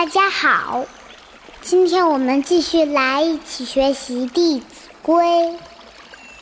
[0.00, 0.86] 大家好，
[1.60, 5.26] 今天我们继续来一起学习《弟子规》，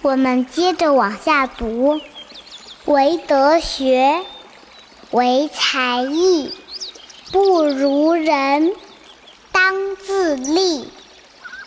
[0.00, 2.00] 我们接着往下读：
[2.84, 4.20] 唯德学，
[5.10, 6.54] 唯才艺，
[7.32, 8.76] 不如人，
[9.50, 10.84] 当自砺。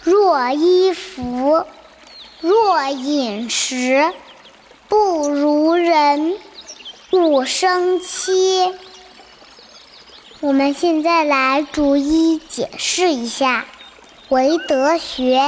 [0.06, 1.66] 若衣服，
[2.40, 4.14] 若饮食，
[4.88, 6.38] 不如人，
[7.12, 8.74] 勿生戚。
[10.42, 13.66] 我们现在来逐一解释一下：
[14.30, 15.40] 唯德学，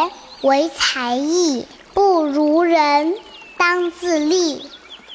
[0.42, 1.66] 唯才艺，
[1.96, 3.16] 不如人，
[3.58, 4.70] 当自立。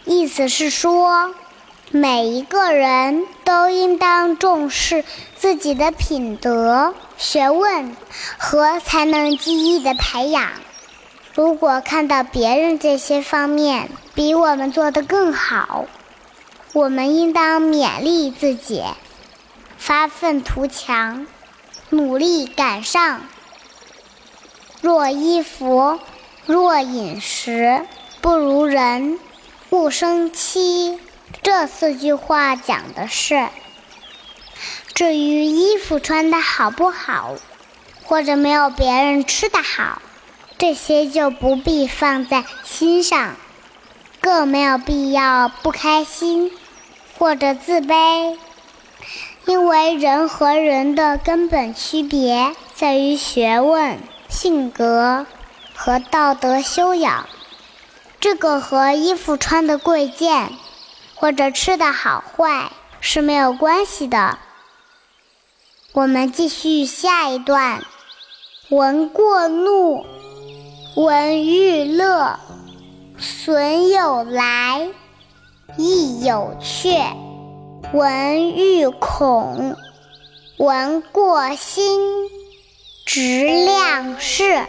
[0.05, 1.33] 意思是说，
[1.93, 5.05] 每一个人都应当重视
[5.37, 7.97] 自己的品德、学问
[8.37, 10.51] 和才能技艺的培养。
[11.35, 15.85] 如果看到别人这些方面比我们做得更好，
[16.73, 18.83] 我们应当勉励自己。
[19.79, 21.27] 发愤图强，
[21.89, 23.23] 努力赶上。
[24.83, 25.99] 若衣服，
[26.45, 27.87] 若饮食，
[28.21, 29.19] 不如人，
[29.71, 30.99] 勿生戚。
[31.43, 33.49] 这四句话讲的是：
[34.95, 37.37] 至于衣服穿的好不好，
[38.03, 40.03] 或者没有别人吃的好，
[40.59, 43.37] 这些就不必放在心上，
[44.21, 46.51] 更没有必要不开心
[47.19, 48.37] 或者自卑。
[49.49, 55.25] 因为人和人的根本区别在于学问、性格
[55.75, 57.27] 和道德修养，
[58.21, 60.53] 这个和衣服穿的贵贱
[61.15, 64.37] 或者吃的好坏是没有关系的。
[65.93, 67.83] 我们继续下一段：
[68.69, 70.05] 闻过怒，
[70.95, 72.39] 闻欲乐，
[73.17, 74.89] 损有来，
[75.79, 76.99] 亦有去。
[77.95, 79.75] 闻欲恐，
[80.59, 81.99] 闻过心，
[83.07, 84.67] 直量事，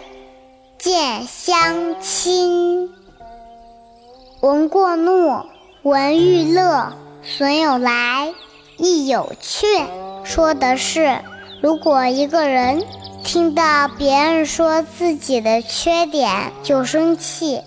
[0.78, 2.90] 见相亲。
[4.40, 5.44] 闻过怒，
[5.82, 8.34] 闻欲乐，损有来，
[8.78, 9.68] 亦有去。
[10.24, 11.20] 说的是，
[11.62, 12.86] 如果一个人
[13.26, 17.60] 听到别人说自己的缺点就生气。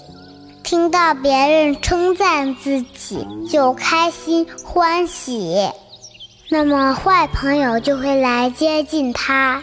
[0.72, 5.71] 听到别人称赞自己就开心欢喜，
[6.49, 9.62] 那么坏朋友就会来接近他，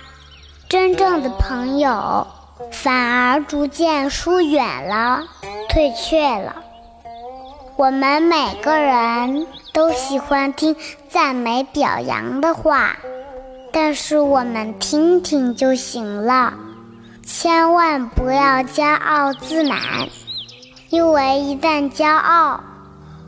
[0.69, 2.27] 真正的朋友
[2.71, 5.23] 反而逐渐疏远了、
[5.69, 6.57] 退却了。
[7.75, 10.75] 我们每个人都喜欢听
[11.09, 12.97] 赞美表扬的话，
[13.71, 16.53] 但是我们听听就行了，
[17.25, 19.79] 千万不要骄傲自满。
[20.89, 22.61] 因为一旦骄傲，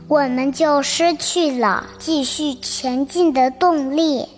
[0.08, 4.28] 我们就失去了继续前进的动力。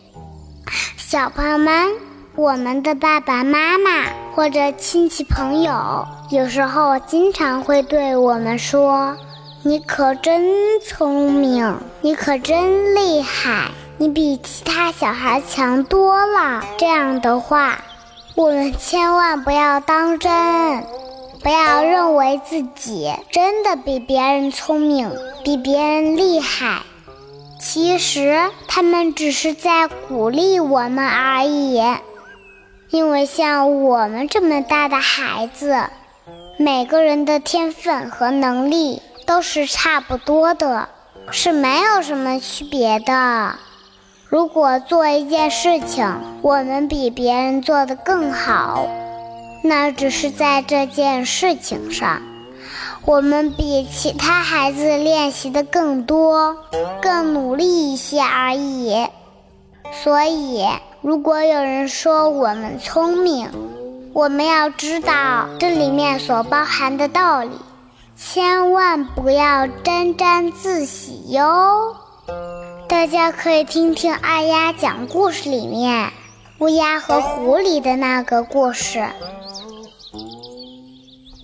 [0.99, 1.93] 小朋友们，
[2.37, 3.91] 我们的爸爸妈妈
[4.35, 9.17] 或者亲戚朋友，有时候经常会对我们说
[9.65, 10.45] ：“你可真
[10.81, 17.79] 聪明，你可真厉害，你比其他小孩强多了。”这样的话，
[18.35, 20.85] 我们千万不要当真。
[21.45, 25.13] 不要认为自己真的比别人聪明，
[25.45, 26.81] 比别人厉害。
[27.61, 31.83] 其实他们只是在鼓励我们而已。
[32.89, 35.85] 因为像我们这么大的孩子，
[36.57, 40.89] 每个人的天分和能力都是差不多的，
[41.31, 43.57] 是没有什么区别的。
[44.31, 46.11] 如果做一件事情，
[46.41, 48.89] 我们比别人做得更好。
[49.67, 52.21] 那只是在这件事情上，
[53.07, 56.55] 我们比其他孩子练习的更多、
[57.01, 59.07] 更努力一些而已。
[59.91, 60.67] 所以，
[61.01, 63.51] 如果有人说我们聪明，
[64.13, 67.59] 我们要知道这里面所包含的道理，
[68.15, 71.97] 千万不要沾沾自喜哟。
[72.87, 76.13] 大家可以听听二丫讲故事里面
[76.59, 79.07] 乌鸦和狐狸的那个故事。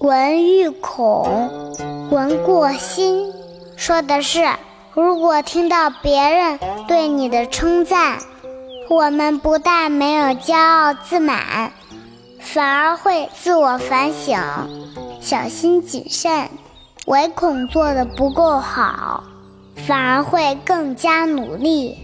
[0.00, 1.76] 闻欲恐，
[2.10, 3.30] 闻过心，
[3.76, 4.48] 说的是，
[4.94, 6.58] 如果听到别人
[6.88, 8.18] 对你的称赞，
[8.88, 11.70] 我们不但没有骄傲自满，
[12.40, 14.40] 反而会自我反省，
[15.20, 16.48] 小心谨慎，
[17.04, 19.22] 唯恐做的不够好，
[19.86, 21.98] 反而会更加努力，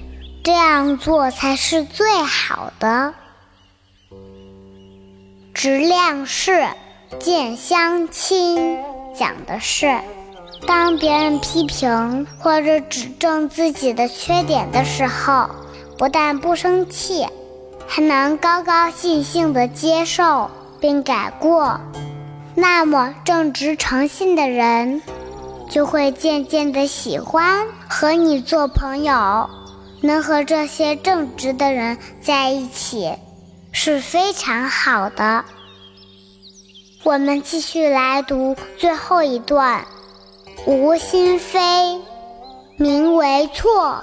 [0.44, 3.14] 这样做才是最好的。
[5.54, 6.69] 质量是。
[7.19, 8.79] 见相亲
[9.15, 9.99] 讲的是，
[10.67, 15.49] 当别人批评或者指正自己的缺点的时候，
[15.99, 17.27] 不但不生气，
[17.87, 21.81] 还能高高兴兴地接受并改过，
[22.55, 25.03] 那么正直诚信的人
[25.71, 29.49] 就会渐渐地喜欢和你做朋友。
[30.03, 33.15] 能和这些正直的人在一起
[33.73, 35.45] 是非常好的。
[37.06, 39.87] 我们继续来读最后一段：
[40.67, 42.00] 无心非，
[42.79, 44.03] 名为错；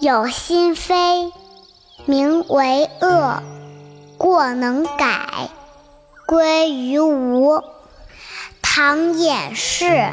[0.00, 1.32] 有心非，
[2.04, 3.42] 名为恶。
[4.18, 5.48] 过能改，
[6.26, 7.62] 归于无。
[8.60, 10.12] 唐掩饰，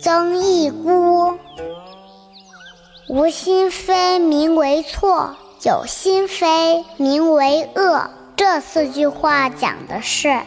[0.00, 1.38] 曾益孤。
[3.08, 8.10] 无心非，名为错；有心非，名为恶。
[8.34, 10.40] 这四句话讲的是。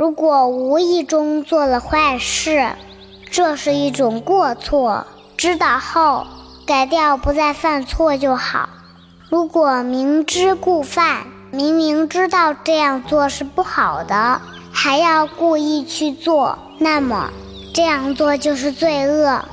[0.00, 2.70] 如果无意中做了坏事，
[3.30, 5.06] 这是一种过错，
[5.36, 6.26] 知道后
[6.66, 8.70] 改掉，不再犯错就好。
[9.28, 14.40] 如果明知故犯，明明知道这样做是不好的，
[14.72, 17.30] 还要故意去做，那么
[17.74, 19.44] 这样做就是罪恶。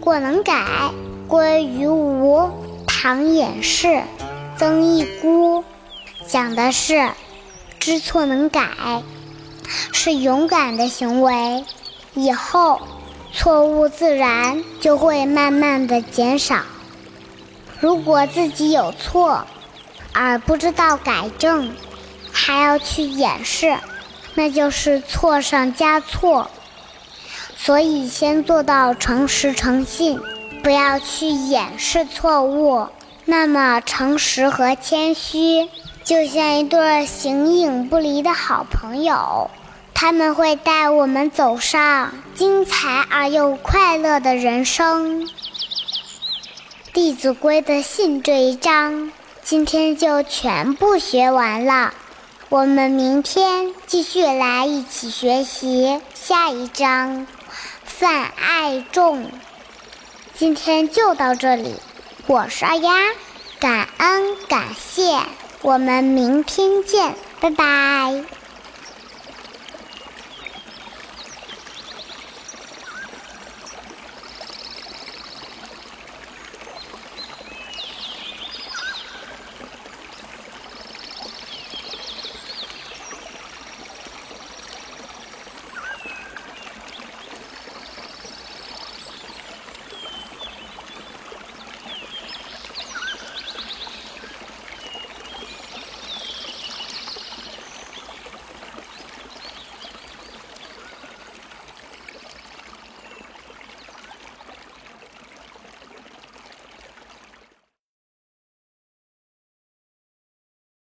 [0.00, 0.92] 过能改，
[1.26, 2.48] 归于无。
[2.86, 4.04] 唐掩饰，
[4.56, 5.64] 曾一孤，
[6.28, 7.10] 讲的是
[7.80, 8.62] 知错能改。
[9.92, 11.64] 是勇敢的行为，
[12.14, 12.80] 以后
[13.32, 16.62] 错误自然就会慢慢的减少。
[17.80, 19.46] 如果自己有错
[20.12, 21.74] 而不知道改正，
[22.32, 23.76] 还要去掩饰，
[24.34, 26.50] 那就是错上加错。
[27.56, 30.20] 所以先做到诚实诚信，
[30.62, 32.86] 不要去掩饰错误。
[33.24, 35.68] 那么诚实和谦虚。
[36.06, 39.50] 就像一对形影不离的好朋友，
[39.92, 45.26] 他们会带我们走上精彩而又快乐的人生。
[46.92, 49.10] 《弟子规》的信这一章，
[49.42, 51.92] 今天就全部学完了。
[52.50, 57.26] 我们明天继续来一起学习下一章，
[57.82, 59.28] 泛爱众。
[60.34, 61.74] 今天就到这里，
[62.28, 62.92] 我是二丫，
[63.58, 65.18] 感恩感谢。
[65.66, 68.22] 我们明天见，拜拜。